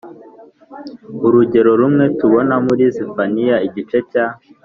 [1.25, 4.25] urugero rumwe tubona muri Zefaniya igice cya